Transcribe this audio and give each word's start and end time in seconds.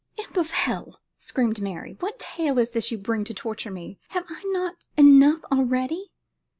"Imp 0.17 0.35
of 0.35 0.49
hell!" 0.49 0.99
screamed 1.19 1.61
Mary; 1.61 1.95
"what 1.99 2.17
tale 2.17 2.57
is 2.57 2.71
this 2.71 2.89
you 2.89 2.97
bring 2.97 3.23
to 3.23 3.35
torture 3.35 3.69
me? 3.69 3.99
Have 4.07 4.25
I 4.29 4.41
not 4.45 4.87
enough 4.97 5.41
already? 5.51 6.09